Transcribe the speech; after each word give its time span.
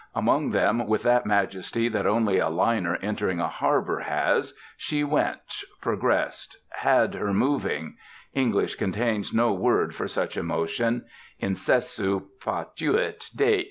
Among 0.15 0.49
them, 0.49 0.87
with 0.87 1.03
that 1.03 1.27
majesty 1.27 1.87
that 1.89 2.07
only 2.07 2.39
a 2.39 2.49
liner 2.49 2.95
entering 3.03 3.39
a 3.39 3.47
harbour 3.47 3.99
has, 3.99 4.55
she 4.75 5.03
went, 5.03 5.63
progressed, 5.79 6.57
had 6.71 7.13
her 7.13 7.31
moving 7.35 7.97
English 8.33 8.73
contains 8.77 9.31
no 9.31 9.53
word 9.53 9.93
for 9.93 10.07
such 10.07 10.37
a 10.37 10.41
motion 10.41 11.05
"incessu 11.39 12.23
patuit 12.43 13.29
dea." 13.35 13.59